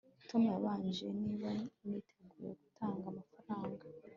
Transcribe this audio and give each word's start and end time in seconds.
tom 0.29 0.41
yambajije 0.51 1.07
niba 1.21 1.49
niteguye 1.83 2.49
gutanga 2.59 3.03
amafaranga 3.11 3.83